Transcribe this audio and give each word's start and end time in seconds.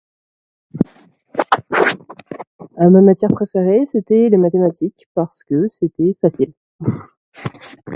Ma 2.79 2.89
matière 2.89 3.29
préférée 3.29 3.85
c'étaient 3.85 4.29
les 4.29 4.37
mathématiques 4.37 5.07
parce 5.13 5.43
que 5.43 5.67
c'était 5.67 6.17
facile. 6.19 6.53